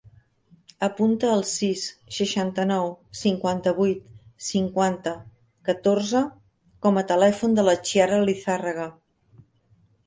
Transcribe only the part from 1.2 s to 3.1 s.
el sis, seixanta-nou,